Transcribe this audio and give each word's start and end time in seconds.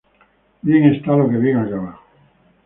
Bien 0.63 0.95
está 0.95 1.15
lo 1.15 1.29
que 1.29 1.37
bien 1.37 1.57
acaba 1.57 2.01